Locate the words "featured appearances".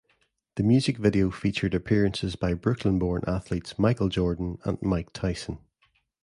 1.29-2.35